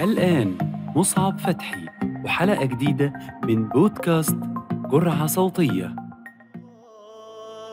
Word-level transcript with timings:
الآن 0.00 0.58
مصعب 0.96 1.38
فتحي 1.38 1.86
وحلقة 2.24 2.64
جديدة 2.64 3.12
من 3.44 3.68
بودكاست 3.68 4.36
جرعة 4.90 5.26
صوتية. 5.26 5.92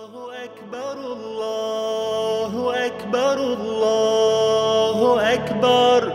الله 0.03 0.45
أكبر 0.45 0.93
الله 0.93 2.85
أكبر 2.85 3.33
الله 3.33 5.33
أكبر. 5.33 6.13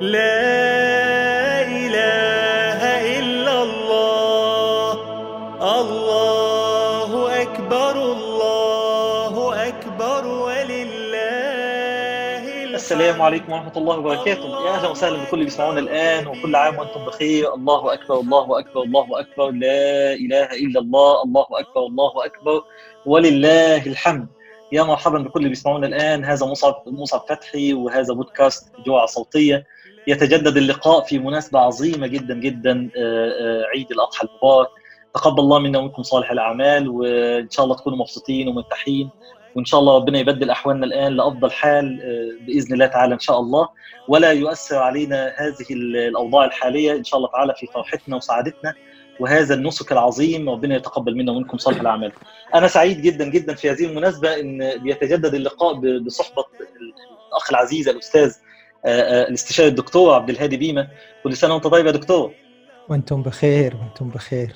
لا 0.00 1.62
إله 1.66 2.80
إلا 3.18 3.62
الله. 3.62 4.92
الله 5.80 7.42
أكبر 7.42 7.94
الله 8.12 8.29
السلام 12.90 13.22
عليكم 13.22 13.52
ورحمة 13.52 13.72
الله 13.76 13.98
وبركاته. 13.98 14.66
يا 14.66 14.70
أهلا 14.70 14.88
وسهلا 14.88 15.16
بكل 15.16 15.34
اللي 15.34 15.44
بيسمعونا 15.44 15.80
الآن 15.80 16.26
وكل 16.26 16.56
عام 16.56 16.78
وأنتم 16.78 17.04
بخير. 17.06 17.54
الله 17.54 17.92
أكبر 17.92 18.20
الله 18.20 18.58
أكبر 18.58 18.82
الله 18.82 19.20
أكبر. 19.20 19.50
لا 19.50 20.12
إله 20.12 20.44
إلا 20.44 20.80
الله 20.80 21.22
الله 21.22 21.46
أكبر 21.50 21.86
الله 21.86 22.26
أكبر. 22.26 22.62
ولله 23.06 23.86
الحمد. 23.86 24.28
يا 24.72 24.82
مرحبا 24.82 25.18
بكل 25.18 25.38
اللي 25.38 25.48
بيسمعونا 25.48 25.86
الآن. 25.86 26.24
هذا 26.24 26.46
مصعب 26.46 26.82
مصعب 26.86 27.20
فتحي 27.28 27.74
وهذا 27.74 28.14
بودكاست 28.14 28.72
جوعة 28.86 29.06
صوتية. 29.06 29.66
يتجدد 30.06 30.56
اللقاء 30.56 31.00
في 31.04 31.18
مناسبة 31.18 31.58
عظيمة 31.58 32.06
جدا 32.06 32.34
جدا 32.34 32.90
آه، 32.96 33.30
آه، 33.30 33.64
عيد 33.74 33.90
الأضحى 33.90 34.26
المبارك. 34.26 34.68
تقبل 35.14 35.40
الله 35.40 35.58
منا 35.58 35.78
ومنكم 35.78 36.02
صالح 36.02 36.30
الأعمال 36.30 36.88
وإن 36.88 37.50
شاء 37.50 37.64
الله 37.64 37.76
تكونوا 37.76 37.98
مبسوطين 37.98 38.48
ومرتاحين. 38.48 39.10
وإن 39.56 39.64
شاء 39.64 39.80
الله 39.80 39.96
ربنا 39.96 40.18
يبدل 40.18 40.50
أحوالنا 40.50 40.86
الآن 40.86 41.12
لأفضل 41.12 41.50
حال 41.50 42.00
آه، 42.02 42.46
بإذن 42.46 42.74
الله 42.74 42.86
تعالى 42.86 43.14
إن 43.14 43.18
شاء 43.20 43.40
الله. 43.40 43.68
ولا 44.08 44.32
يؤثر 44.32 44.76
علينا 44.78 45.26
هذه 45.36 45.66
ال- 45.74 45.96
الأوضاع 45.96 46.44
الحالية 46.44 46.92
إن 46.92 47.04
شاء 47.04 47.18
الله 47.18 47.30
تعالى 47.30 47.54
في 47.56 47.66
فرحتنا 47.66 48.16
وسعادتنا. 48.16 48.74
وهذا 49.20 49.54
النسك 49.54 49.92
العظيم 49.92 50.50
ربنا 50.50 50.76
يتقبل 50.76 51.16
منا 51.16 51.32
ومنكم 51.32 51.58
صالح 51.58 51.80
الأعمال. 51.80 52.12
أنا 52.54 52.68
سعيد 52.68 53.02
جدا 53.02 53.28
جدا 53.28 53.54
في 53.54 53.70
هذه 53.70 53.84
المناسبة 53.84 54.40
إن 54.40 54.78
بيتجدد 54.82 55.34
اللقاء 55.34 55.74
بصحبة 56.06 56.44
الأخ 57.30 57.50
العزيز 57.50 57.88
الأستاذ 57.88 58.34
آه، 58.86 58.88
آه، 59.24 59.28
الاستشاري 59.28 59.68
الدكتور 59.68 60.14
عبد 60.14 60.30
الهادي 60.30 60.56
بيمه 60.56 60.88
كل 61.24 61.36
سنة 61.36 61.54
وأنت 61.54 61.66
طيب 61.66 61.86
يا 61.86 61.90
دكتور؟ 61.90 62.32
وأنتم 62.88 63.22
بخير 63.22 63.76
وأنتم 63.76 64.08
بخير. 64.08 64.52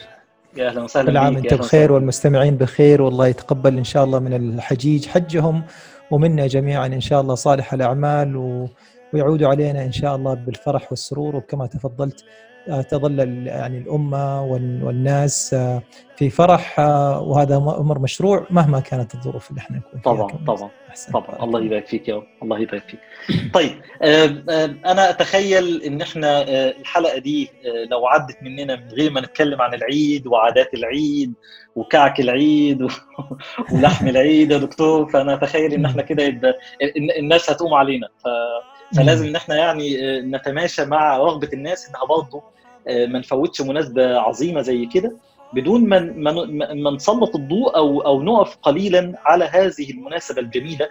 يا 0.57 0.69
أهلا 0.69 0.83
وسهلا 0.83 1.11
كل 1.11 1.17
عام 1.17 1.37
أهلا 1.37 1.57
بخير. 1.57 1.93
والمستمعين 1.93 2.57
بخير 2.57 3.03
والله 3.03 3.27
يتقبل 3.27 3.79
إن 3.79 3.85
شاء 3.85 4.05
الله 4.05 4.19
من 4.19 4.35
الحجيج 4.35 5.07
حجهم 5.07 5.63
ومنا 6.11 6.47
جميعا 6.47 6.87
إن 6.87 7.01
شاء 7.01 7.21
الله 7.21 7.35
صالح 7.35 7.73
الأعمال 7.73 8.37
و... 8.37 8.69
ويعودوا 9.13 9.49
علينا 9.49 9.83
إن 9.85 9.93
شاء 9.93 10.17
الله 10.17 10.35
بالفرح 10.35 10.87
والسرور 10.91 11.37
وكما 11.37 11.67
تفضلت 11.67 12.25
آه، 12.69 12.81
تظل 12.83 13.19
يعني 13.47 13.79
الأمة 13.79 14.43
وال- 14.43 14.85
والناس 14.85 15.55
آه، 15.55 15.83
في 16.17 16.31
فرح 16.31 16.81
آه، 16.81 17.20
وهذا 17.23 17.57
أمر 17.57 17.98
مشروع 17.98 18.47
مهما 18.51 18.81
كانت 18.81 19.15
الظروف 19.15 19.51
اللي 19.51 19.59
إحنا 19.61 19.77
نكون 19.77 20.01
فيها 20.01 20.12
طبعا. 20.15 20.57
طبعا 20.57 20.70
أحسن. 20.89 21.12
طبعا 21.12 21.45
الله 21.45 21.65
يبارك 21.65 21.87
فيك 21.87 22.09
يا 22.09 22.15
رب 22.17 22.27
الله 22.43 22.59
يبارك 22.59 22.83
فيك 22.89 23.01
طيب 23.55 23.81
آم، 24.03 24.45
آم، 24.51 24.79
أنا 24.87 25.11
أتخيل 25.11 25.83
إن 25.83 26.03
إحنا 26.03 26.41
آه، 26.42 26.70
الحلقة 26.81 27.19
دي 27.19 27.45
آه، 27.67 27.89
لو 27.91 28.07
عدت 28.07 28.37
مننا 28.42 28.77
من 28.77 28.89
غير 28.89 29.11
ما 29.11 29.20
نتكلم 29.20 29.62
عن 29.62 29.75
العيد 29.75 30.27
وعادات 30.27 30.75
العيد 30.75 31.33
وكعك 31.77 32.20
العيد 32.20 32.83
و- 32.83 32.89
ولحم 33.73 34.09
العيد 34.09 34.51
يا 34.51 34.59
دكتور 34.59 35.11
فأنا 35.11 35.35
أتخيل 35.35 35.73
إن 35.73 35.85
إحنا 35.85 36.03
كده 36.03 36.23
يبقى 36.23 36.59
الن- 36.97 37.11
الناس 37.19 37.51
هتقوم 37.51 37.75
علينا 37.75 38.09
ف... 38.19 38.29
فلازم 38.97 39.27
إن 39.27 39.37
إحنا 39.37 39.57
يعني 39.57 40.17
آه، 40.19 40.20
نتماشى 40.20 40.85
مع 40.85 41.17
رغبة 41.19 41.48
الناس 41.53 41.89
إنها 41.89 42.05
برضه 42.07 42.42
آه، 42.89 43.07
ما 43.07 43.19
نفوتش 43.19 43.61
مناسبة 43.61 44.19
عظيمة 44.19 44.61
زي 44.61 44.86
كده 44.86 45.17
بدون 45.53 45.89
ما 45.89 46.91
نسلط 46.91 47.37
الضوء 47.37 47.77
أو 47.77 48.01
أو 48.01 48.23
نقف 48.23 48.57
قليلا 48.63 49.13
على 49.25 49.45
هذه 49.45 49.91
المناسبة 49.91 50.41
الجميلة. 50.41 50.89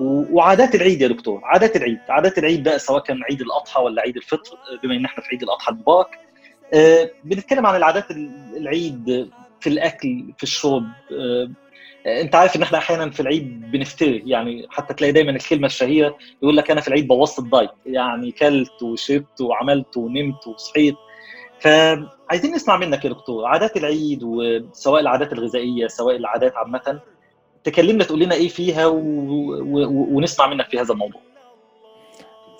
وعادات 0.00 0.74
العيد 0.74 1.00
يا 1.02 1.08
دكتور 1.08 1.40
عادات 1.44 1.76
العيد. 1.76 1.98
عادات 2.08 2.38
العيد 2.38 2.62
بقى 2.64 2.78
سواء 2.78 3.02
كان 3.02 3.22
عيد 3.30 3.40
الأضحى 3.40 3.80
ولا 3.80 4.02
عيد 4.02 4.16
الفطر 4.16 4.56
بما 4.82 4.94
إن 4.96 5.04
إحنا 5.04 5.22
في 5.22 5.28
عيد 5.32 5.42
الأضحى 5.42 5.72
المبارك. 5.72 6.06
آه، 6.74 7.10
بنتكلم 7.24 7.66
عن 7.66 7.76
العادات 7.76 8.10
ال- 8.10 8.56
العيد 8.56 9.30
في 9.60 9.66
الأكل 9.68 10.32
في 10.36 10.42
الشرب. 10.42 10.84
آه، 11.12 11.50
أنت 12.06 12.34
عارف 12.34 12.56
إن 12.56 12.62
إحنا 12.62 12.78
أحيانا 12.78 13.10
في 13.10 13.20
العيد 13.20 13.70
بنفتري 13.70 14.22
يعني 14.26 14.66
حتى 14.70 14.94
تلاقي 14.94 15.12
دايما 15.12 15.30
الكلمة 15.30 15.66
الشهيرة 15.66 16.16
يقول 16.42 16.56
لك 16.56 16.70
أنا 16.70 16.80
في 16.80 16.88
العيد 16.88 17.06
بوظت 17.08 17.38
الدايت. 17.38 17.70
يعني 17.86 18.32
كلت 18.32 18.82
وشربت 18.82 19.40
وعملت 19.40 19.96
ونمت 19.96 20.46
وصحيت. 20.46 20.94
فعايزين 21.60 22.54
نسمع 22.54 22.76
منك 22.76 23.04
يا 23.04 23.10
دكتور. 23.10 23.46
عادات 23.46 23.76
العيد 23.76 24.22
وسواء 24.22 25.00
العادات 25.00 25.32
الغذائية 25.32 25.86
سواء 25.86 26.16
العادات 26.16 26.52
عامة 26.56 27.00
تكلمنا 27.64 28.04
تقول 28.04 28.20
لنا 28.20 28.34
إيه 28.34 28.48
فيها 28.48 28.86
و... 28.86 28.96
و... 28.96 30.16
ونسمع 30.16 30.46
منك 30.46 30.66
في 30.68 30.80
هذا 30.80 30.92
الموضوع. 30.92 31.20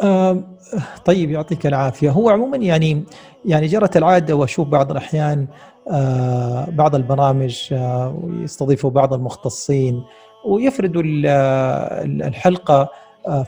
آم، 0.02 0.56
طيب 1.04 1.30
يعطيك 1.30 1.66
العافية. 1.66 2.10
هو 2.10 2.30
عموما 2.30 2.56
يعني 2.56 3.04
يعني 3.44 3.66
جرت 3.66 3.96
العادة 3.96 4.34
وأشوف 4.36 4.68
بعض 4.68 4.90
الأحيان 4.90 5.46
آه، 5.90 6.66
بعض 6.70 6.94
البرامج 6.94 7.68
آه، 7.72 8.20
ويستضيفوا 8.22 8.90
بعض 8.90 9.14
المختصين 9.14 10.04
ويفردوا 10.44 11.02
ال- 11.02 11.26
ال- 11.26 12.22
الحلقة. 12.22 12.80
آه، 12.80 12.88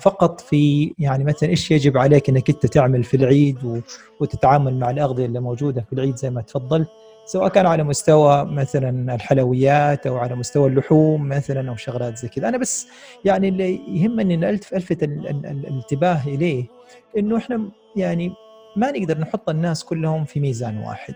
فقط 0.01 0.41
في 0.41 0.93
يعني 0.99 1.25
مثلا 1.25 1.49
إيش 1.49 1.71
يجب 1.71 1.99
عليك 1.99 2.29
إنك 2.29 2.51
أنت 2.51 2.67
تعمل 2.67 3.05
في 3.05 3.17
العيد 3.17 3.83
وتتعامل 4.21 4.79
مع 4.79 4.91
الأغذية 4.91 5.27
اللي 5.27 5.41
موجودة 5.41 5.85
في 5.89 5.93
العيد 5.93 6.17
زي 6.17 6.31
ما 6.31 6.41
تفضلت 6.43 6.89
سواء 7.27 7.49
كان 7.49 7.67
على 7.67 7.83
مستوى 7.83 8.45
مثلا 8.45 9.15
الحلويات 9.15 10.07
أو 10.07 10.17
على 10.17 10.35
مستوى 10.35 10.69
اللحوم 10.69 11.29
مثلا 11.29 11.71
أو 11.71 11.77
شغلات 11.77 12.17
زي 12.19 12.29
كذا. 12.29 12.49
أنا 12.49 12.59
بس 12.59 12.87
يعني 13.25 13.49
اللي 13.49 13.81
يهمني 13.89 14.35
ان 14.35 14.45
الف 14.45 14.75
ألفت 14.75 15.03
ال- 15.03 15.29
ال- 15.29 15.47
ال- 15.47 15.67
الانتباه 15.67 16.21
إليه 16.27 16.65
إنه 17.19 17.37
إحنا 17.37 17.71
يعني 17.97 18.33
ما 18.77 18.91
نقدر 18.91 19.19
نحط 19.19 19.49
الناس 19.51 19.85
كلهم 19.85 20.25
في 20.25 20.41
ميزان 20.41 20.79
واحد. 20.79 21.15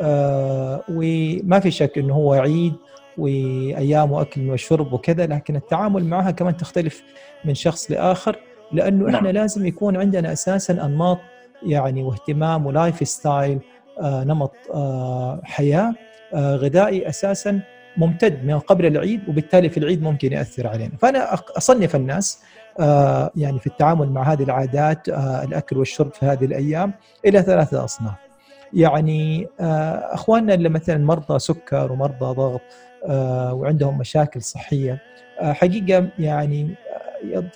آه 0.00 0.82
وما 0.88 1.60
في 1.60 1.70
شك 1.70 1.98
إنه 1.98 2.14
هو 2.14 2.32
عيد 2.32 2.72
وأيام 3.18 4.14
اكل 4.14 4.50
وشرب 4.50 4.92
وكذا 4.92 5.26
لكن 5.26 5.56
التعامل 5.56 6.04
معها 6.04 6.30
كمان 6.30 6.56
تختلف 6.56 7.02
من 7.44 7.54
شخص 7.54 7.90
لآخر 7.90 8.36
لأنه 8.72 9.06
إحنا 9.06 9.20
نعم. 9.20 9.34
لازم 9.34 9.66
يكون 9.66 9.96
عندنا 9.96 10.32
أساسا 10.32 10.72
أنماط 10.72 11.18
يعني 11.62 12.02
واهتمام 12.02 12.66
ولايف 12.66 13.08
ستايل 13.08 13.58
آه 14.00 14.24
نمط 14.24 14.52
آه 14.74 15.40
حياة 15.44 15.94
آه 16.34 16.56
غذائي 16.56 17.08
أساسا 17.08 17.60
ممتد 17.96 18.44
من 18.44 18.58
قبل 18.58 18.86
العيد 18.86 19.28
وبالتالي 19.28 19.68
في 19.68 19.78
العيد 19.78 20.02
ممكن 20.02 20.32
يأثر 20.32 20.66
علينا 20.66 20.92
فأنا 21.00 21.34
أصنف 21.56 21.96
الناس 21.96 22.42
آه 22.80 23.30
يعني 23.36 23.58
في 23.58 23.66
التعامل 23.66 24.10
مع 24.10 24.22
هذه 24.22 24.42
العادات 24.42 25.08
آه 25.08 25.44
الأكل 25.44 25.78
والشرب 25.78 26.14
في 26.14 26.26
هذه 26.26 26.44
الأيام 26.44 26.92
إلى 27.26 27.42
ثلاثة 27.42 27.84
أصناف 27.84 28.29
يعني 28.72 29.48
آه 29.60 30.14
أخواننا 30.14 30.54
اللي 30.54 30.68
مثلا 30.68 30.98
مرضى 31.04 31.38
سكر 31.38 31.92
ومرضى 31.92 32.34
ضغط 32.34 32.60
آه 33.04 33.54
وعندهم 33.54 33.98
مشاكل 33.98 34.42
صحية 34.42 35.02
آه 35.40 35.52
حقيقة 35.52 36.08
يعني 36.18 36.74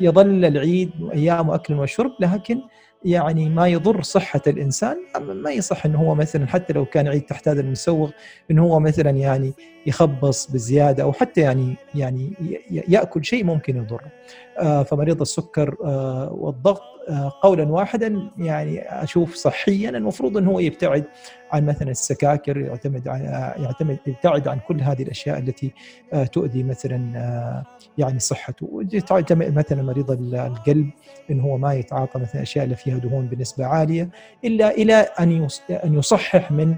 يظل 0.01 0.45
العيد 0.45 0.91
أيام 1.13 1.51
اكل 1.51 1.75
وشرب 1.75 2.13
لكن 2.21 2.61
يعني 3.05 3.49
ما 3.49 3.69
يضر 3.69 4.03
صحة 4.03 4.41
الإنسان 4.47 4.97
ما 5.21 5.51
يصح 5.51 5.87
أنه 5.87 5.99
هو 5.99 6.15
مثلا 6.15 6.47
حتى 6.47 6.73
لو 6.73 6.85
كان 6.85 7.09
عيد 7.09 7.23
تحت 7.23 7.49
هذا 7.49 7.61
المسوغ 7.61 8.11
أنه 8.51 8.63
هو 8.63 8.81
مثلا 8.81 9.11
يعني 9.11 9.53
يخبص 9.87 10.51
بزيادة 10.51 11.03
أو 11.03 11.13
حتى 11.13 11.41
يعني 11.41 11.77
يعني 11.95 12.33
ي- 12.71 12.83
يأكل 12.89 13.25
شيء 13.25 13.45
ممكن 13.45 13.77
يضره 13.77 14.13
آه، 14.59 14.83
فمريض 14.83 15.21
السكر 15.21 15.77
آه، 15.85 16.33
والضغط 16.33 16.83
آه، 17.09 17.33
قولا 17.43 17.65
واحدا 17.73 18.31
يعني 18.39 19.03
أشوف 19.03 19.35
صحيا 19.35 19.91
المفروض 19.91 20.37
أنه 20.37 20.51
هو 20.51 20.59
يبتعد 20.61 21.05
عن 21.53 21.67
مثلا 21.67 21.91
السكاكر 21.91 22.57
يعتمد 22.59 23.09
عن 23.09 23.21
يعتمد 23.65 23.99
يبتعد 24.07 24.49
عن 24.49 24.59
كل 24.69 24.81
هذه 24.81 25.03
الأشياء 25.03 25.39
التي 25.39 25.73
تؤذي 26.33 26.63
مثلا 26.63 26.97
يعني 27.99 28.19
صحته. 28.19 28.83
مثلا 29.33 29.83
مريض 29.83 30.11
القلب 30.35 30.91
إنه 31.31 31.43
هو 31.45 31.59
ما 31.59 31.75
يتعاطى 31.75 32.19
مثلا 32.19 32.35
الاشياء 32.35 32.65
اللي 32.65 32.77
فيها 32.77 32.99
دهون 32.99 33.27
بنسبة 33.27 33.67
عالية 33.67 34.09
إلا 34.45 34.71
إلى 34.71 34.95
أن 34.95 35.49
أن 35.71 35.95
يصحح 35.95 36.53
من 36.53 36.75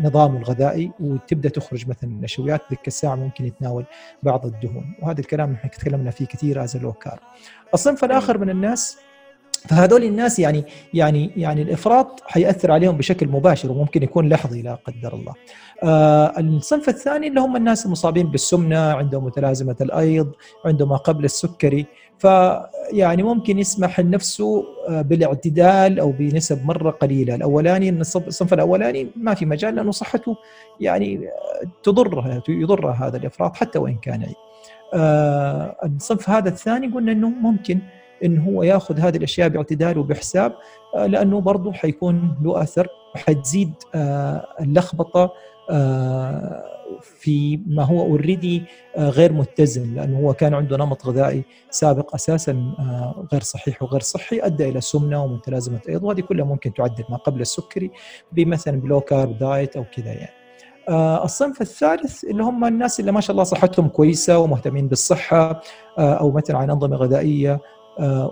نظامه 0.00 0.38
الغذائي 0.38 0.90
وتبدأ 1.00 1.48
تخرج 1.48 1.88
مثلا 1.88 2.10
النشويات 2.10 2.60
ذيك 2.70 2.86
الساعة 2.86 3.14
ممكن 3.14 3.46
يتناول 3.46 3.84
بعض 4.22 4.46
الدهون 4.46 4.94
وهذا 5.02 5.20
الكلام 5.20 5.52
إحنا 5.52 5.70
تكلمنا 5.70 6.10
فيه 6.10 6.26
كثير 6.26 6.64
as 6.64 6.76
low. 6.76 6.94
الصنف 7.74 8.04
الآخر 8.04 8.38
من 8.38 8.50
الناس 8.50 8.98
فهذول 9.68 10.04
الناس 10.04 10.38
يعني 10.38 10.64
يعني 10.94 11.30
يعني 11.36 11.62
الإفراط 11.62 12.20
حياثر 12.26 12.70
عليهم 12.72 12.96
بشكل 12.96 13.28
مباشر 13.28 13.72
وممكن 13.72 14.02
يكون 14.02 14.28
لحظي 14.28 14.62
لا 14.62 14.74
قدر 14.74 15.14
الله. 15.14 15.34
آه 15.82 16.40
الصنف 16.40 16.88
الثاني 16.88 17.26
اللي 17.28 17.40
هم 17.40 17.56
الناس 17.56 17.86
المصابين 17.86 18.26
بالسمنة، 18.26 18.92
عندهم 18.92 19.24
متلازمة 19.24 19.76
الأيض، 19.80 20.32
عندهم 20.64 20.88
ما 20.88 20.96
قبل 20.96 21.24
السكري، 21.24 21.86
فيعني 22.18 23.22
ممكن 23.22 23.58
يسمح 23.58 24.00
لنفسه 24.00 24.64
آه، 24.88 25.02
بالاعتدال 25.02 26.00
أو 26.00 26.12
بنسب 26.12 26.66
مرة 26.66 26.90
قليلة، 26.90 27.34
الأولاني 27.34 27.90
الصنف 27.90 28.54
الأولاني 28.54 29.10
ما 29.16 29.34
في 29.34 29.46
مجال 29.46 29.74
لأنه 29.74 29.90
صحته 29.90 30.36
يعني 30.80 31.28
آه، 31.28 31.68
تضرها 31.82 32.42
يضرها 32.48 33.06
هذا 33.06 33.16
الإفراط 33.16 33.56
حتى 33.56 33.78
وإن 33.78 33.96
كان 33.96 34.22
عيب. 34.22 34.34
آه 34.94 35.76
الصنف 35.84 36.30
هذا 36.30 36.48
الثاني 36.48 36.86
قلنا 36.86 37.12
إنه 37.12 37.28
ممكن 37.28 37.78
انه 38.24 38.44
هو 38.44 38.62
ياخذ 38.62 38.98
هذه 38.98 39.16
الأشياء 39.16 39.48
باعتدال 39.48 39.98
وبحساب 39.98 40.54
آه، 40.94 41.06
لأنه 41.06 41.40
برضه 41.40 41.72
حيكون 41.72 42.36
له 42.42 42.62
أثر 42.62 42.88
حتزيد 43.14 43.72
آه، 43.94 44.46
اللخبطة 44.60 45.32
آه، 45.70 46.64
في 47.02 47.60
ما 47.66 47.82
هو 47.82 48.00
اوريدي 48.00 48.62
غير 48.98 49.32
متزن 49.32 49.94
لأنه 49.94 50.18
هو 50.18 50.34
كان 50.34 50.54
عنده 50.54 50.76
نمط 50.76 51.06
غذائي 51.06 51.44
سابق 51.70 52.14
أساسا 52.14 52.74
غير 53.32 53.42
صحيح 53.42 53.82
وغير 53.82 54.00
صحي 54.00 54.40
أدى 54.42 54.68
إلى 54.68 54.80
سمنة 54.80 55.24
ومتلازمة 55.24 55.80
ايض 55.88 56.04
وهذه 56.04 56.20
كلها 56.20 56.44
ممكن 56.44 56.74
تعدل 56.74 57.04
ما 57.10 57.16
قبل 57.16 57.40
السكري 57.40 57.90
بمثلا 58.32 58.80
ب 58.80 58.85
low 58.85 59.00
carb 59.00 59.38
diet 59.38 59.76
أو 59.76 59.84
كذا 59.96 60.12
يعني. 60.12 60.40
الصنف 61.24 61.60
الثالث 61.60 62.24
اللي 62.24 62.42
هم 62.42 62.64
الناس 62.64 63.00
اللي 63.00 63.12
ما 63.12 63.20
شاء 63.20 63.32
الله 63.32 63.44
صحتهم 63.44 63.88
كويسة 63.88 64.38
ومهتمين 64.38 64.88
بالصحة 64.88 65.60
أو 65.98 66.30
مثلا 66.32 66.58
على 66.58 66.72
أنظمة 66.72 66.96
غذائية 66.96 67.60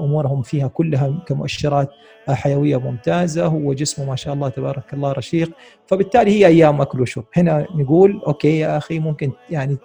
أمورهم 0.01 0.43
فيها 0.43 0.69
كلها 0.69 1.25
كمؤشرات 1.27 1.91
آه، 2.29 2.35
حيوية 2.35 2.77
ممتازة 2.77 3.47
هو 3.47 3.73
جسمه 3.73 4.05
ما 4.05 4.17
شاء 4.17 4.35
الله 4.35 4.49
تبارك 4.49 4.95
الله 4.95 5.13
رشيق. 5.13 5.51
فبالتالي 5.87 6.31
هي 6.31 6.47
أيام 6.47 6.81
أكل 6.81 7.01
وشرب. 7.01 7.25
هنا 7.37 7.67
نقول 7.75 8.23
أوكي 8.27 8.59
يا 8.59 8.77
أخي 8.77 8.99
ممكن 8.99 9.33
يعني 9.51 9.79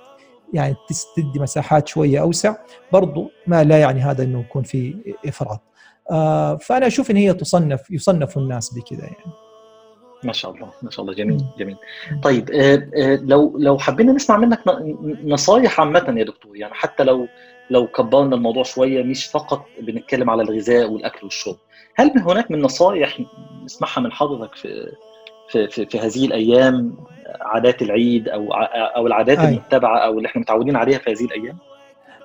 يعني 0.53 0.75
تدي 1.15 1.39
مساحات 1.39 1.87
شوية 1.87 2.21
أوسع 2.21 2.55
برضو 2.91 3.31
ما 3.47 3.63
لا 3.63 3.79
يعني 3.79 4.01
هذا 4.01 4.23
إنه 4.23 4.39
يكون 4.39 4.63
في 4.63 4.95
إفراط. 5.25 5.61
آه، 6.11 6.55
فأنا 6.57 6.87
أشوف 6.87 7.11
إن 7.11 7.15
هي 7.15 7.33
تصنف 7.33 7.91
يصنف 7.91 8.37
الناس 8.37 8.73
بكذا 8.73 9.03
يعني. 9.03 9.33
ما 10.23 10.33
شاء 10.33 10.51
الله 10.51 10.69
ما 10.81 10.89
شاء 10.89 11.05
الله. 11.05 11.15
جميل 11.15 11.45
جميل. 11.59 11.77
طيب 12.23 12.49
لو 13.23 13.57
لو 13.57 13.77
حبينا 13.77 14.13
نسمع 14.13 14.37
منك 14.37 14.59
نصايح 15.23 15.79
عامة 15.79 16.15
يا 16.17 16.23
دكتور. 16.23 16.57
يعني 16.57 16.73
حتى 16.73 17.03
لو 17.03 17.27
لو 17.69 17.87
كبرنا 17.87 18.35
الموضوع 18.35 18.63
شوية 18.63 19.03
مش 19.03 19.25
فقط 19.25 19.65
بنتكلم 19.79 20.29
على 20.29 20.41
الغذاء 20.41 20.91
والأكل 20.91 21.19
والشرب 21.23 21.55
هل 21.95 22.11
من 22.15 22.21
هناك 22.21 22.51
من 22.51 22.61
نصائح 22.61 23.19
نسمعها 23.63 23.99
من 23.99 24.11
حضرتك 24.11 24.55
في 24.55 24.91
في 25.49 25.67
في, 25.67 25.85
في 25.85 25.99
هذه 25.99 26.25
الأيام 26.25 26.97
عادات 27.41 27.81
العيد 27.81 28.29
أو 28.29 28.53
أو 28.53 29.07
العادات 29.07 29.39
أي. 29.39 29.49
المتبعة 29.49 29.97
أو 29.97 30.17
اللي 30.17 30.27
إحنا 30.27 30.41
متعودين 30.41 30.75
عليها 30.75 30.97
في 30.97 31.11
هذه 31.11 31.25
الأيام 31.25 31.57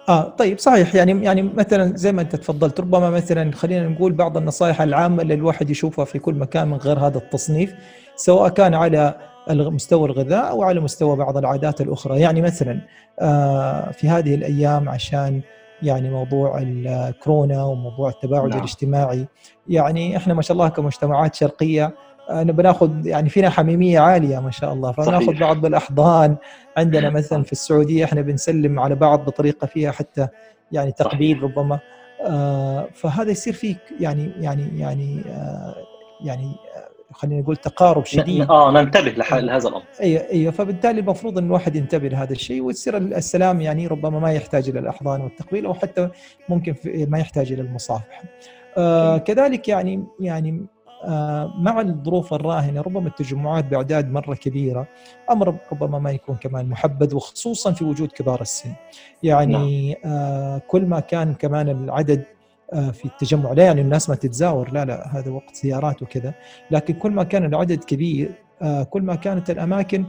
آه 0.09 0.29
طيب 0.29 0.59
صحيح 0.59 0.95
يعني 0.95 1.25
يعني 1.25 1.43
مثلا 1.43 1.97
زي 1.97 2.13
ما 2.13 2.23
أنت 2.23 2.37
تفضلت 2.37 2.81
ربما 2.81 3.11
مثلا 3.11 3.53
خلينا 3.53 3.89
نقول 3.89 4.13
بعض 4.13 4.37
النصائح 4.37 4.81
العامة 4.83 5.23
اللي 5.23 5.35
الواحد 5.35 5.71
يشوفها 5.71 6.05
في 6.05 6.19
كل 6.19 6.35
مكان 6.35 6.69
من 6.69 6.77
غير 6.77 6.99
هذا 6.99 7.19
التصنيف 7.19 7.75
سواء 8.17 8.49
كان 8.49 8.75
على 8.75 9.15
مستوى 9.51 10.07
الغذاء 10.07 10.51
أو 10.51 10.63
على 10.63 10.81
مستوى 10.81 11.17
بعض 11.17 11.37
العادات 11.37 11.81
الأخرى 11.81 12.21
يعني 12.21 12.43
مثلا 12.43 12.81
آه، 13.21 13.91
في 13.91 14.09
هذه 14.09 14.35
الأيام 14.35 14.89
عشان 14.89 15.41
يعني 15.83 16.11
موضوع 16.11 16.59
الكورونا 16.63 17.65
وموضوع 17.65 18.09
التباعد 18.09 18.49
نعم. 18.49 18.59
الاجتماعي 18.59 19.27
يعني 19.69 20.17
إحنا 20.17 20.35
ما 20.35 20.43
شاء 20.43 20.53
الله 20.53 20.69
كمجتمعات 20.69 21.35
شرقية 21.35 21.95
أنا 22.31 22.53
بناخذ 22.53 23.07
يعني 23.07 23.29
فينا 23.29 23.51
حميميه 23.51 24.01
عالية 24.01 24.41
ما 24.41 24.51
شاء 24.51 24.73
الله 24.73 24.93
فبناخذ 24.93 25.39
بعض 25.39 25.61
بالاحضان 25.61 26.37
عندنا 26.77 27.11
مثلا 27.11 27.43
في 27.43 27.53
السعودية 27.53 28.05
إحنا 28.05 28.21
بنسلم 28.21 28.81
على 28.81 28.95
بعض 28.95 29.25
بطريقة 29.25 29.67
فيها 29.67 29.91
حتى 29.91 30.29
يعني 30.73 30.93
تقبيل 30.93 31.43
ربما. 31.43 31.79
آه 32.27 32.89
فهذا 32.95 33.31
يصير 33.31 33.53
فيك 33.53 33.79
يعني 34.01 34.33
يعني 34.41 34.81
يعني 34.81 35.23
آه 35.29 35.75
يعني 36.25 36.53
خلينا 37.13 37.41
نقول 37.41 37.57
تقارب 37.57 38.05
شديد. 38.05 38.51
آه 38.51 38.71
ننتبه 38.71 39.11
لهذا 39.11 39.69
الأمر. 39.69 39.83
أيوه 40.01 40.23
أيوه 40.33 40.53
فبالتالي 40.53 41.01
المفروض 41.01 41.39
إن 41.39 41.47
الواحد 41.47 41.77
ينتبه 41.77 42.09
لهذا 42.09 42.33
الشيء 42.33 42.63
ويصير 42.63 42.97
السلام 42.97 43.61
يعني 43.61 43.87
ربما 43.87 44.19
ما 44.19 44.33
يحتاج 44.33 44.69
إلى 44.69 44.79
الأحضان 44.79 45.21
والتقبيل 45.21 45.67
أو 45.67 45.75
حتى 45.75 46.09
ممكن 46.49 46.75
ما 47.09 47.19
يحتاج 47.19 47.53
إلى 47.53 47.63
المصافحة. 47.63 48.23
آه 48.77 49.19
كذلك 49.19 49.69
يعني 49.69 50.05
يعني 50.21 50.51
آه 50.51 50.78
مع 51.59 51.81
الظروف 51.81 52.35
الراهنة 52.35 52.81
ربما 52.81 53.09
التجمعات 53.09 53.65
بإعداد 53.65 54.13
مرة 54.13 54.35
كبيرة 54.35 54.87
أمر 55.31 55.57
ربما 55.73 55.99
ما 55.99 56.11
يكون 56.11 56.37
كمان 56.37 56.69
محبذ 56.69 57.15
وخصوصا 57.15 57.73
في 57.73 57.85
وجود 57.85 58.09
كبار 58.09 58.41
السن. 58.41 58.73
يعني 59.23 59.91
نعم. 60.05 60.13
آه 60.13 60.63
كل 60.69 60.83
ما 60.87 61.01
كان 61.01 61.35
كمان 61.35 61.69
العدد 61.69 62.25
آه، 62.73 62.91
في 62.91 63.05
التجمع 63.05 63.53
لا 63.53 63.65
يعني 63.65 63.81
الناس 63.81 64.09
ما 64.09 64.15
تتزاور 64.15 64.73
لا 64.73 64.85
لا 64.85 65.19
هذا 65.19 65.31
وقت 65.31 65.55
زيارات 65.55 66.03
وكذا 66.03 66.35
لكن 66.71 66.95
كل 66.95 67.11
ما 67.11 67.25
كان 67.25 67.45
العدد 67.45 67.85
كبير 67.85 68.33
آه، 68.63 68.83
كل 68.83 69.03
ما 69.03 69.15
كانت 69.15 69.51
الأماكن 69.51 70.05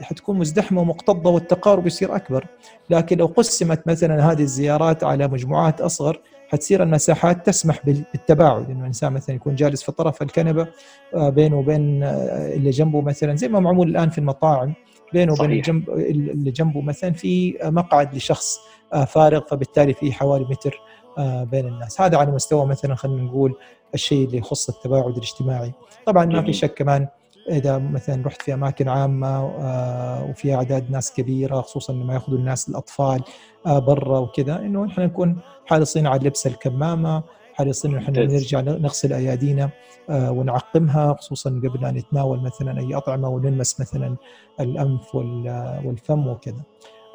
حتكون 0.00 0.38
مزدحمة 0.38 0.80
ومكتظه 0.80 1.30
والتقارب 1.30 1.86
يصير 1.86 2.16
أكبر 2.16 2.46
لكن 2.90 3.18
لو 3.18 3.26
قسمت 3.26 3.88
مثلا 3.88 4.32
هذه 4.32 4.42
الزيارات 4.42 5.04
على 5.04 5.28
مجموعات 5.28 5.80
أصغر 5.80 6.20
حتصير 6.48 6.82
المساحات 6.82 7.46
تسمح 7.46 7.86
بالتباعد. 7.86 8.70
إنه 8.70 8.80
الانسان 8.80 9.12
مثلا 9.12 9.36
يكون 9.36 9.54
جالس 9.54 9.82
في 9.82 9.92
طرف 9.92 10.22
الكنبة 10.22 10.66
آه، 11.14 11.28
بينه 11.28 11.58
وبين 11.58 12.02
اللي 12.02 12.70
جنبه 12.70 13.00
مثلا 13.00 13.36
زي 13.36 13.48
ما 13.48 13.60
معمول 13.60 13.88
الآن 13.88 14.10
في 14.10 14.18
المطاعم 14.18 14.74
بينه 15.12 15.32
وبين 15.32 15.50
الجنب 15.50 15.90
اللي 15.90 16.50
جنبه 16.50 16.80
مثلا 16.80 17.12
في 17.12 17.58
مقعد 17.62 18.14
لشخص 18.14 18.58
فارغ 19.06 19.40
فبالتالي 19.40 19.94
في 19.94 20.12
حوالي 20.12 20.44
متر 20.44 20.80
آه، 21.18 21.44
بين 21.44 21.66
الناس. 21.66 22.00
هذا 22.00 22.18
على 22.18 22.32
مستوى 22.32 22.66
مثلا 22.66 22.94
خلينا 22.94 23.22
نقول 23.22 23.54
الشيء 23.94 24.26
اللي 24.26 24.38
يخص 24.38 24.68
التباعد 24.68 25.16
الاجتماعي. 25.16 25.72
طبعا 26.06 26.24
ما 26.24 26.42
في 26.42 26.52
شك 26.52 26.74
كمان 26.74 27.08
إذا 27.50 27.78
مثلا 27.78 28.26
رحت 28.26 28.42
في 28.42 28.54
أماكن 28.54 28.88
عامة 28.88 29.28
آه، 29.28 30.24
وفيها 30.30 30.56
أعداد 30.56 30.90
ناس 30.90 31.12
كبيرة 31.14 31.60
خصوصا 31.60 31.92
لما 31.92 32.14
يأخذوا 32.14 32.38
الناس 32.38 32.68
الأطفال 32.68 33.22
آه، 33.66 33.78
برا 33.78 34.18
وكذا 34.18 34.56
إنه 34.58 34.84
نحن 34.84 35.00
نكون 35.00 35.38
حريصين 35.66 36.06
على 36.06 36.28
لبس 36.28 36.46
الكمامة 36.46 37.22
حريصين 37.54 37.90
إنه 37.90 38.02
إحنا 38.02 38.24
نرجع 38.26 38.60
نغسل 38.60 39.12
أيادينا 39.12 39.70
ونعقمها 40.08 41.14
خصوصا 41.14 41.50
قبل 41.50 41.84
أن 41.84 41.94
نتناول 41.94 42.40
مثلا 42.40 42.80
أي 42.80 42.94
أطعمة 42.94 43.28
ونلمس 43.28 43.80
مثلا 43.80 44.16
الأنف 44.60 45.14
والفم 45.14 46.26
وكذا. 46.26 46.62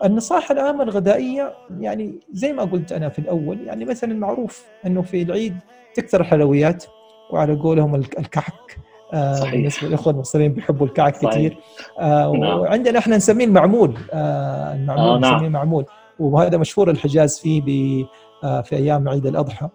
النصائح 0.05 0.51
العامة 0.51 0.83
الغذائية 0.83 1.53
يعني 1.79 2.19
زي 2.33 2.53
ما 2.53 2.63
قلت 2.63 2.91
أنا 2.91 3.09
في 3.09 3.19
الأول 3.19 3.61
يعني 3.67 3.85
مثلا 3.85 4.13
معروف 4.13 4.65
أنه 4.85 5.01
في 5.01 5.21
العيد 5.21 5.57
تكثر 5.95 6.21
الحلويات 6.21 6.85
وعلى 7.33 7.55
قولهم 7.55 7.95
الكعك 7.95 8.77
آه 8.77 8.90
صحيح. 9.13 9.51
بالنسبة 9.51 9.87
للإخوة 9.87 10.13
المصريين 10.13 10.53
بيحبوا 10.53 10.87
الكعك 10.87 11.15
صحيح. 11.15 11.29
كثير 11.29 11.57
آه 11.99 12.31
نعم. 12.31 12.59
وعندنا 12.59 12.99
إحنا 12.99 13.17
نسميه 13.17 13.45
المعمول 13.45 13.97
آه 14.13 14.73
المعمول 14.73 15.09
آه 15.15 15.19
نعم. 15.19 15.35
نسميه 15.35 15.49
معمول 15.49 15.85
وهذا 16.19 16.57
مشهور 16.57 16.89
الحجاز 16.89 17.39
فيه 17.39 18.05
آه 18.43 18.61
في 18.61 18.75
أيام 18.75 19.09
عيد 19.09 19.25
الأضحى 19.25 19.69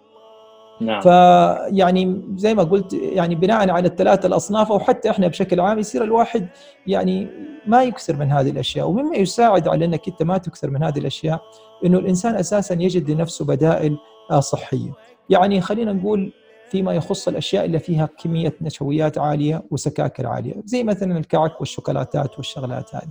نعم. 0.81 1.01
فيعني 1.01 2.21
زي 2.35 2.55
ما 2.55 2.63
قلت 2.63 2.93
يعني 2.93 3.35
بناء 3.35 3.69
على 3.69 3.87
الثلاثة 3.87 4.27
الأصناف 4.27 4.71
أو 4.71 4.79
حتى 4.79 5.09
إحنا 5.09 5.27
بشكل 5.27 5.59
عام 5.59 5.79
يصير 5.79 6.03
الواحد 6.03 6.47
يعني 6.87 7.27
ما 7.67 7.83
يكثر 7.83 8.15
من 8.15 8.31
هذه 8.31 8.49
الأشياء 8.49 8.87
ومما 8.89 9.15
يساعد 9.17 9.67
على 9.67 9.85
أنك 9.85 10.07
أنت 10.07 10.23
ما 10.23 10.37
تكثر 10.37 10.69
من 10.69 10.83
هذه 10.83 10.99
الأشياء 10.99 11.41
أنه 11.85 11.97
الإنسان 11.99 12.35
أساسا 12.35 12.73
يجد 12.73 13.11
لنفسه 13.11 13.45
بدائل 13.45 13.97
صحية 14.39 14.91
يعني 15.29 15.61
خلينا 15.61 15.93
نقول 15.93 16.33
فيما 16.71 16.93
يخص 16.93 17.27
الأشياء 17.27 17.65
اللي 17.65 17.79
فيها 17.79 18.09
كمية 18.23 18.53
نشويات 18.61 19.17
عالية 19.17 19.63
وسكاكر 19.71 20.27
عالية 20.27 20.53
زي 20.65 20.83
مثلا 20.83 21.17
الكعك 21.17 21.59
والشوكولاتات 21.59 22.37
والشغلات 22.37 22.95
هذه. 22.95 23.09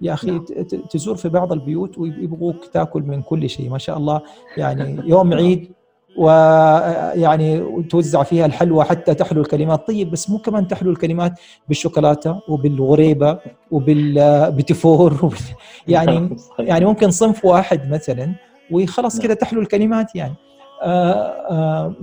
يا 0.00 0.12
أخي 0.12 0.30
نعم. 0.30 0.44
تزور 0.90 1.16
في 1.16 1.28
بعض 1.28 1.52
البيوت 1.52 1.98
ويبغوك 1.98 2.66
تاكل 2.72 3.02
من 3.02 3.22
كل 3.22 3.50
شيء 3.50 3.70
ما 3.70 3.78
شاء 3.78 3.96
الله. 3.96 4.20
يعني 4.56 5.08
يوم 5.08 5.34
عيد 5.34 5.72
ويعني 6.18 7.82
توزع 7.82 8.22
فيها 8.22 8.46
الحلوى 8.46 8.84
حتى 8.84 9.14
تحلو 9.14 9.40
الكلمات. 9.40 9.86
طيب 9.86 10.10
بس 10.10 10.30
مو 10.30 10.38
كمان 10.38 10.68
تحلو 10.68 10.90
الكلمات 10.90 11.32
بالشوكولاتة 11.68 12.40
وبالغريبة 12.48 13.38
وبالبتفور 13.70 15.34
يعني 15.88 16.36
يعني 16.58 16.84
ممكن 16.84 17.10
صنف 17.10 17.44
واحد 17.44 17.90
مثلا 17.90 18.34
وخلاص 18.70 19.20
كذا 19.20 19.34
تحلو 19.34 19.60
الكلمات 19.60 20.14
يعني. 20.14 20.34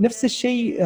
نفس 0.00 0.24
الشيء 0.24 0.76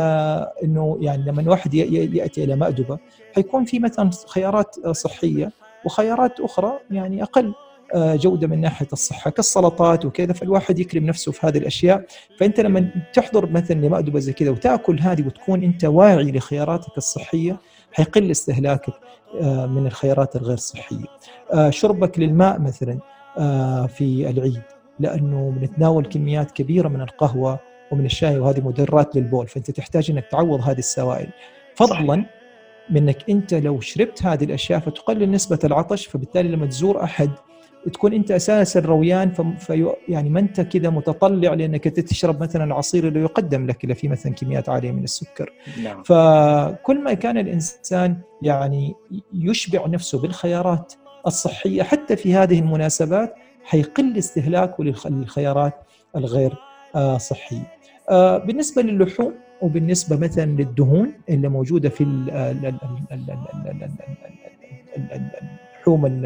إنه 0.64 0.98
يعني 1.00 1.22
لما 1.22 1.40
الواحد 1.40 1.74
يأتي 1.74 2.44
إلى 2.44 2.56
مأدبة 2.56 2.98
حيكون 3.34 3.64
في 3.64 3.78
مثلا 3.78 4.10
خيارات 4.26 4.88
صحية 4.88 5.52
وخيارات 5.84 6.40
أخرى 6.40 6.78
يعني 6.90 7.22
أقل 7.22 7.54
آه، 7.94 8.16
جودة 8.16 8.46
من 8.46 8.60
ناحية 8.60 8.88
الصحة 8.92 9.30
كالسلطات 9.30 10.04
وكذا 10.04 10.32
فالواحد 10.32 10.78
يكرم 10.78 11.06
نفسه 11.06 11.32
في 11.32 11.46
هذه 11.46 11.58
الأشياء 11.58 12.04
فأنت 12.38 12.60
لما 12.60 12.90
تحضر 13.12 13.50
مثلا 13.50 13.76
لمأدبة 13.76 14.18
زي 14.18 14.32
كذا 14.32 14.50
وتأكل 14.50 15.00
هذه 15.00 15.26
وتكون 15.26 15.62
أنت 15.62 15.84
واعي 15.84 16.32
لخياراتك 16.32 16.98
الصحية 16.98 17.56
حيقل 17.92 18.30
استهلاكك 18.30 18.94
آه، 19.40 19.66
من 19.66 19.86
الخيارات 19.86 20.36
الغير 20.36 20.56
صحية. 20.56 21.04
آه، 21.52 21.70
شربك 21.70 22.18
للماء 22.18 22.60
مثلا 22.60 22.98
في 23.88 24.30
العيد 24.30 24.62
لأنه 25.00 25.54
بنتناول 25.56 26.06
كميات 26.06 26.50
كبيرة 26.50 26.88
من 26.88 27.00
القهوة 27.00 27.58
ومن 27.90 28.04
الشاي 28.04 28.38
وهذه 28.38 28.60
مدرات 28.60 29.16
للبول 29.16 29.48
فأنت 29.48 29.70
تحتاج 29.70 30.10
إنك 30.10 30.24
تعوض 30.30 30.60
هذه 30.60 30.78
السوائل. 30.78 31.28
فضلا 31.74 32.24
منك 32.90 33.30
أنت 33.30 33.54
لو 33.54 33.80
شربت 33.80 34.26
هذه 34.26 34.44
الأشياء 34.44 34.80
فتقلل 34.80 35.30
نسبة 35.30 35.58
العطش 35.64 36.06
فبالتالي 36.06 36.48
لما 36.48 36.66
تزور 36.66 37.04
أحد 37.04 37.30
تكون 37.92 38.12
أنت 38.12 38.30
أساسا 38.30 38.80
رويان 38.80 39.30
في 39.58 39.94
يعني 40.08 40.30
ما 40.30 40.40
أنت 40.40 40.60
كذا 40.60 40.90
متطلع 40.90 41.54
لأنك 41.54 41.84
تشرب 41.84 42.42
مثلا 42.42 42.64
العصير 42.64 43.08
اللي 43.08 43.20
يقدم 43.20 43.66
لك 43.66 43.84
اللي 43.84 43.94
فيه 43.94 44.08
مثلا 44.08 44.32
كميات 44.32 44.68
عالية 44.68 44.92
من 44.92 45.04
السكر. 45.04 45.52
نعم. 45.82 46.02
فكل 46.02 47.04
ما 47.04 47.14
كان 47.14 47.38
الإنسان 47.38 48.16
يعني 48.42 48.94
يشبع 49.34 49.86
نفسه 49.86 50.18
بالخيارات 50.18 50.94
الصحية 51.26 51.82
حتى 51.82 52.16
في 52.16 52.34
هذه 52.34 52.58
المناسبات 52.58 53.34
حيقل 53.64 54.18
استهلاكه 54.18 54.84
للخيارات 54.84 55.74
الغير 56.16 56.54
آه، 56.94 57.18
صحية. 57.18 57.77
بالنسبة 58.46 58.82
للحوم 58.82 59.32
وبالنسبه 59.62 60.16
مثلا 60.16 60.44
للدهون 60.44 61.12
اللي 61.28 61.48
موجوده 61.48 61.88
في 61.88 62.04
اللحوم 64.94 66.22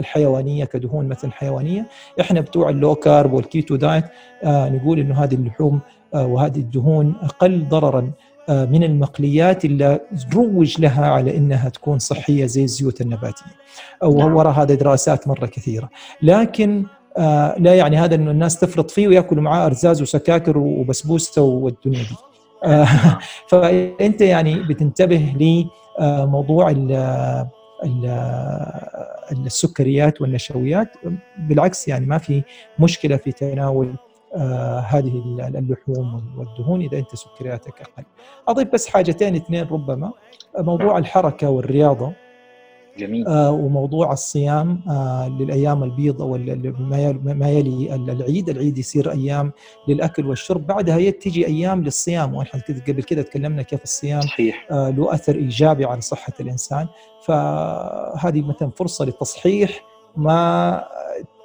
الحيوانيه 0.00 0.64
كدهون 0.64 1.08
مثلا 1.08 1.30
حيوانيه 1.30 1.86
إحنا 2.20 2.40
بتوع 2.40 2.68
ال 2.68 2.75
low 2.75 2.94
carb 2.94 3.32
وال 3.32 3.47
keto 3.47 3.76
diet 3.76 4.04
آه 4.44 4.68
نقول 4.68 4.98
انه 4.98 5.24
هذه 5.24 5.34
اللحوم 5.34 5.80
آه 6.14 6.26
وهذه 6.26 6.58
الدهون 6.58 7.14
أقل 7.22 7.68
ضررا 7.68 8.10
آه 8.48 8.64
من 8.64 8.84
المقليات 8.84 9.64
اللي 9.64 10.00
روج 10.34 10.80
لها 10.80 11.06
على 11.06 11.36
انها 11.36 11.68
تكون 11.68 11.98
صحيه 11.98 12.46
زي 12.46 12.64
الزيوت 12.64 13.00
النباتيه 13.00 13.44
ووراء 14.02 14.52
هذه 14.52 14.74
دراسات 14.74 15.28
مره 15.28 15.46
كثيره 15.46 15.90
لكن 16.22 16.84
آه 16.84 17.03
لا 17.58 17.74
يعني 17.74 17.96
هذا 17.96 18.14
إنه 18.14 18.30
الناس 18.30 18.58
تفرط 18.58 18.90
فيه 18.90 19.08
ويأكلوا 19.08 19.42
معاه 19.42 19.66
أرزاز 19.66 20.02
وسكاكر 20.02 20.58
وبسبوسة 20.58 21.42
والدنيا 21.42 22.02
دي 22.02 22.16
آه 22.64 22.86
فأنت 23.50 24.20
يعني 24.20 24.62
بتنتبه 24.62 25.34
لموضوع 26.00 26.74
السكريات 29.32 30.20
والنشويات 30.20 30.88
بالعكس 31.38 31.88
يعني 31.88 32.06
ما 32.06 32.18
في 32.18 32.42
مشكلة 32.78 33.16
في 33.16 33.32
تناول 33.32 33.94
آه 34.34 34.78
هذه 34.78 35.22
اللحوم 35.38 36.22
والدهون 36.38 36.80
إذا 36.80 36.98
أنت 36.98 37.14
سكرياتك 37.16 37.80
أقل. 37.80 38.04
أضيف 38.48 38.68
بس 38.72 38.86
حاجتين 38.88 39.34
اثنين 39.36 39.66
ربما 39.70 40.12
موضوع. 40.58 40.98
الحركة 40.98 41.50
والرياضة 41.50 42.12
جميل. 42.98 43.28
آه 43.28 43.50
وموضوع 43.50 44.12
الصيام 44.12 44.80
آه 44.88 45.28
للأيام 45.28 45.82
البيض 45.84 46.22
أو 46.22 46.38
ما 47.24 47.50
يلي 47.50 47.94
العيد، 47.94 48.48
العيد 48.48 48.78
يصير 48.78 49.10
أيام 49.10 49.52
للأكل 49.88 50.26
والشرب، 50.26 50.66
بعدها 50.66 51.10
تجي 51.10 51.46
أيام 51.46 51.84
للصيام. 51.84 52.34
وإحنا 52.34 52.60
قبل 52.88 53.02
كده 53.02 53.22
تكلمنا 53.22 53.62
كيف 53.62 53.82
الصيام 53.82 54.20
صحيح. 54.20 54.66
آه 54.70 54.90
له 54.90 55.14
أثر 55.14 55.34
إيجابي 55.34 55.84
على 55.84 56.00
صحة 56.00 56.32
الإنسان، 56.40 56.86
فهذه 57.26 58.42
مثلا 58.42 58.70
فرصة 58.70 59.04
لتصحيح 59.04 59.84
ما 60.16 60.84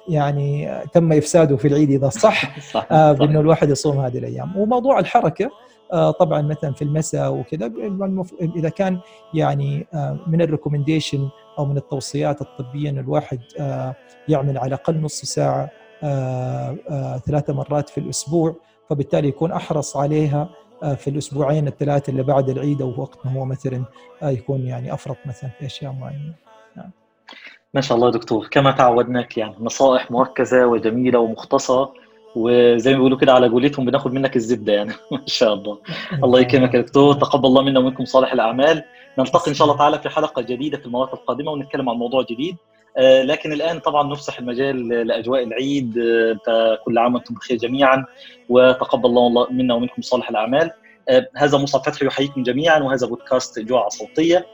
يعني 0.08 0.68
تم 0.92 1.12
إفساده 1.12 1.56
في 1.56 1.68
العيد 1.68 1.90
إذا 1.90 2.08
صح, 2.08 2.60
صح. 2.72 2.86
آه 2.90 3.12
بانه 3.12 3.40
الواحد 3.40 3.70
يصوم 3.70 3.98
هذه 3.98 4.18
الأيام، 4.18 4.56
وموضوع 4.56 4.98
الحركة 4.98 5.50
آه، 5.92 6.10
طبعا 6.10 6.42
مثلا 6.42 6.72
في 6.72 6.82
المساء 6.82 7.32
وكذا 7.34 7.72
إذا 8.56 8.68
كان 8.68 8.98
يعني 9.34 9.86
آه، 9.94 10.18
من 10.26 10.42
الريكومنديشن 10.42 11.28
أو 11.58 11.64
من 11.64 11.76
التوصيات 11.76 12.40
الطبية 12.40 12.90
إن 12.90 12.98
الواحد 12.98 13.40
آه، 13.60 13.94
يعمل 14.28 14.58
على 14.58 14.68
الأقل 14.68 15.00
نص 15.00 15.24
ساعة 15.24 15.70
ثلاثة 17.26 17.52
مرات 17.52 17.88
في 17.88 17.98
الأسبوع 17.98 18.54
فبالتالي 18.90 19.28
يكون 19.28 19.52
أحرص 19.52 19.96
عليها 19.96 20.48
في 20.96 21.10
الأسبوعين 21.10 21.68
الثلاثة 21.68 22.10
اللي 22.10 22.22
بعد 22.22 22.48
العيد 22.48 22.82
أو 22.82 22.94
وقت 23.00 23.26
ما 23.26 23.32
هو 23.32 23.44
مثلا 23.44 23.84
يكون 24.22 24.66
يعني 24.66 24.94
أفرط 24.94 25.16
مثلا 25.26 25.50
في 25.58 25.66
أشياء 25.66 25.92
معينة. 25.92 26.34
نعم. 26.76 26.90
ما 27.74 27.80
شاء 27.80 27.96
الله 27.96 28.10
دكتور 28.10 28.48
كما 28.50 28.70
تعودناك 28.70 29.38
يعني 29.38 29.54
نصائح 29.60 30.10
مركزة 30.10 30.66
وجميلة 30.66 31.18
ومختصرة 31.18 31.92
وزي 32.36 32.90
ما 32.90 32.96
بيقولوا 32.96 33.18
كده 33.18 33.32
على 33.32 33.48
قولتهم 33.48 33.84
بناخد 33.84 34.12
منك 34.12 34.36
الزبدة 34.36 34.72
يعني. 34.72 34.92
ما 35.12 35.22
شاء 35.26 35.54
الله. 35.54 35.78
الله 36.24 36.40
يكرمك 36.40 36.74
يا 36.74 36.80
دكتور. 36.80 37.14
تقبل 37.14 37.46
الله 37.46 37.62
منا 37.62 37.80
ومنكم 37.80 38.04
صالح 38.04 38.32
الأعمال. 38.32 38.84
نلتقي 39.18 39.48
إن 39.50 39.54
شاء 39.54 39.66
الله 39.66 39.78
تعالى 39.78 39.98
في 39.98 40.08
حلقة 40.08 40.42
جديدة 40.42 40.78
في 40.78 40.86
المرات 40.86 41.14
القادمة 41.14 41.52
ونتكلم 41.52 41.88
عن 41.88 41.96
موضوع 41.96 42.26
جديد. 42.30 42.56
آه، 42.96 43.22
لكن 43.22 43.52
الآن 43.52 43.78
طبعا 43.78 44.10
نفسح 44.12 44.38
المجال 44.38 44.88
لأجواء 44.88 45.42
العيد. 45.42 45.98
آه، 46.48 46.78
كل 46.84 46.98
عام 46.98 47.14
وأنتم 47.14 47.34
بخير 47.34 47.56
جميعا. 47.56 48.04
وتقبل 48.48 49.08
الله 49.08 49.46
منا 49.50 49.74
ومنكم 49.74 50.02
صالح 50.02 50.30
الأعمال. 50.30 50.70
آه، 51.08 51.28
هذا 51.36 51.58
مصعب 51.58 51.82
فتحي 51.82 52.06
يحييكم 52.06 52.42
جميعا. 52.42 52.78
وهذا 52.78 53.06
بودكاست 53.06 53.58
جوعة 53.58 53.88
صوتية. 53.88 54.46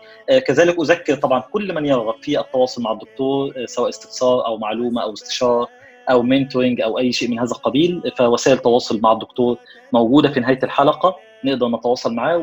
كذلك 0.47 0.81
أذكر 0.81 1.15
طبعا 1.15 1.41
كل 1.41 1.75
من 1.75 1.87
يرغب 1.87 2.15
في 2.23 2.41
التواصل 2.41 2.83
مع 2.83 2.93
الدكتور 2.93 3.67
سواء 3.67 3.89
استفسار 3.89 4.47
أو 4.47 4.59
معلومة 4.59 5.03
أو 5.03 5.13
استشارة. 5.13 5.69
أو 6.11 6.23
منتورنج 6.23 6.81
أو 6.81 6.99
أي 6.99 7.13
شيء 7.13 7.31
من 7.31 7.39
هذا 7.39 7.53
القبيل 7.53 8.13
فوسائل 8.19 8.57
التواصل 8.57 9.01
مع 9.01 9.13
الدكتور 9.13 9.57
موجودة 9.93 10.31
في 10.31 10.41
نهاية 10.41 10.59
الحلقة 10.63 11.17
نقدر 11.45 11.69
نتواصل 11.69 12.15
معاه 12.15 12.37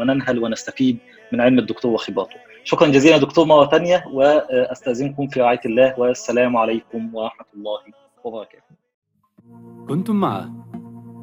وننهل 0.00 0.44
ونستفيد 0.44 0.98
من 1.32 1.40
علم 1.40 1.58
الدكتور 1.58 1.92
وخبراته. 1.92 2.36
شكرا 2.64 2.88
جزيلا 2.88 3.18
دكتور 3.18 3.46
مرة 3.46 3.66
ثانية 3.66 4.04
وأستأذنكم 4.12 5.28
في 5.28 5.40
رعاية 5.40 5.60
الله 5.66 6.00
والسلام 6.00 6.56
عليكم 6.56 7.14
ورحمة 7.14 7.46
الله 7.56 7.80
وبركاته. 8.24 8.74
كنتم 9.88 10.16
مع 10.16 10.48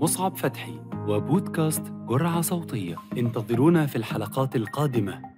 مصعب 0.02 0.36
فتحي 0.36 0.80
وبودكاست 1.08 1.84
جرعة 2.10 2.42
صوتية 2.42 2.96
انتظرونا 3.18 3.86
في 3.86 3.96
الحلقات 3.96 4.56
القادمة. 4.56 5.37